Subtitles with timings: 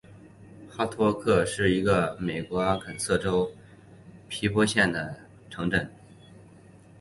[0.67, 3.51] 赫克托是一个位于美国阿肯色州
[4.29, 5.15] 波普县的
[5.47, 5.93] 城镇。